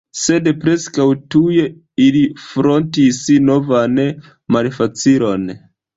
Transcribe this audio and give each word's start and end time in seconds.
Sed 0.19 0.47
preskaŭ 0.61 1.05
tuj 1.35 1.57
ili 2.05 2.23
frontis 2.45 3.19
novan 3.51 4.03
malfacilon. 4.57 5.47